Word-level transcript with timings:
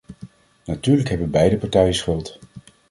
Natuurlijk 0.65 1.09
hebben 1.09 1.29
beide 1.29 1.57
partijen 1.57 1.93
schuld. 1.93 2.39